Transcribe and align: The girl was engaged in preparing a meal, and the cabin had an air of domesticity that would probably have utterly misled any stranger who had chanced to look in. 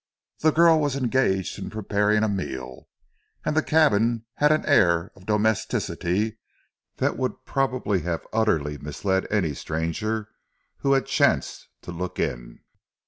The 0.39 0.51
girl 0.51 0.79
was 0.79 0.95
engaged 0.95 1.59
in 1.59 1.69
preparing 1.69 2.23
a 2.23 2.27
meal, 2.27 2.89
and 3.45 3.55
the 3.55 3.61
cabin 3.61 4.25
had 4.37 4.51
an 4.51 4.65
air 4.65 5.11
of 5.15 5.27
domesticity 5.27 6.39
that 6.97 7.17
would 7.17 7.45
probably 7.45 7.99
have 8.01 8.25
utterly 8.33 8.79
misled 8.79 9.27
any 9.29 9.53
stranger 9.53 10.29
who 10.77 10.93
had 10.93 11.05
chanced 11.05 11.67
to 11.83 11.91
look 11.91 12.17
in. 12.17 12.61